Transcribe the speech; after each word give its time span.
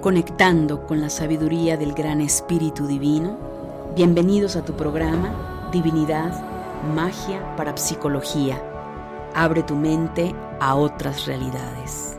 conectando 0.00 0.86
con 0.86 1.00
la 1.00 1.10
sabiduría 1.10 1.76
del 1.76 1.92
gran 1.92 2.22
Espíritu 2.22 2.86
Divino. 2.86 3.36
Bienvenidos 3.94 4.56
a 4.56 4.64
tu 4.64 4.72
programa 4.72 5.68
Divinidad, 5.72 6.32
Magia 6.94 7.54
para 7.56 7.76
Psicología. 7.76 8.62
Abre 9.34 9.62
tu 9.62 9.76
mente 9.76 10.34
a 10.58 10.74
otras 10.74 11.26
realidades. 11.26 12.09